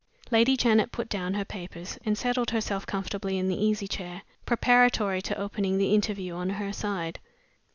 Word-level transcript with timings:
Lady 0.31 0.57
Janet 0.57 0.91
put 0.91 1.09
down 1.09 1.35
her 1.35 1.45
papers, 1.45 1.99
and 2.03 2.17
settled 2.17 2.49
herself 2.49 2.87
comfortably 2.87 3.37
in 3.37 3.49
the 3.49 3.63
easy 3.63 3.87
chair, 3.87 4.23
preparatory 4.47 5.21
to 5.21 5.37
opening 5.37 5.77
the 5.77 5.93
interview 5.93 6.33
on 6.33 6.49
her 6.49 6.73
side. 6.73 7.19